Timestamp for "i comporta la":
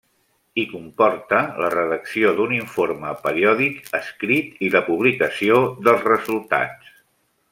0.59-1.67